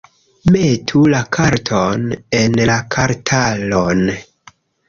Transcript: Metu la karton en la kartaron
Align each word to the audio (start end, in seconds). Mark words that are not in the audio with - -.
Metu 0.53 1.01
la 1.13 1.19
karton 1.35 2.09
en 2.39 2.57
la 2.73 2.81
kartaron 2.97 4.05